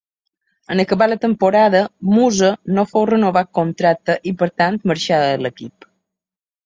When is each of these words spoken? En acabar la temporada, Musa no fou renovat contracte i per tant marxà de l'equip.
En 0.75 0.79
acabar 0.83 1.07
la 1.09 1.17
temporada, 1.25 1.81
Musa 2.15 2.49
no 2.77 2.87
fou 2.93 3.07
renovat 3.11 3.53
contracte 3.61 4.17
i 4.33 4.35
per 4.41 4.49
tant 4.63 4.81
marxà 4.93 5.21
de 5.29 5.37
l'equip. 5.49 5.89